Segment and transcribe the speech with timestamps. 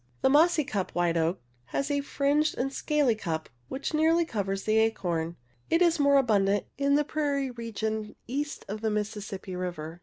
[0.23, 4.77] The mossy cup white oak has a fringed and scaly cup which nearly covers the
[4.79, 5.33] acorn.
[5.33, 5.35] ■
[5.69, 7.05] It is more abundant in the,..
[7.07, 7.55] Southern U^E ak.
[7.55, 9.99] pj^irie rCglOU CaSt of thc Mls sissippi River.